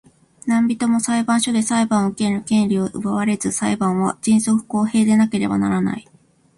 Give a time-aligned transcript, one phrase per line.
[0.45, 6.07] 何人（なんびと）も裁判所で裁判を受ける権利を奪われず、裁判は迅速公平でなければならない。